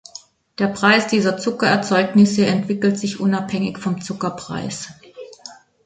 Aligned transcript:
Der 0.57 0.65
Preis 0.65 1.05
dieser 1.05 1.37
Zuckererzeugnisse 1.37 2.47
entwickelt 2.47 2.97
sich 2.97 3.19
unabhängig 3.19 3.77
vom 3.77 4.01
Zuckerpreis. 4.01 4.89